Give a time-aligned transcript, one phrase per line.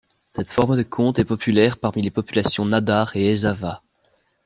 [0.31, 3.83] Cette forme de conte est populaire parmi les populations Nadar et Ezhava.